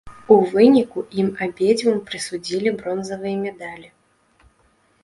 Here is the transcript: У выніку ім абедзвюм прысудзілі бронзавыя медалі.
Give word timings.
У 0.35 0.37
выніку 0.53 1.03
ім 1.23 1.29
абедзвюм 1.47 2.01
прысудзілі 2.09 2.75
бронзавыя 2.81 3.37
медалі. 3.47 3.89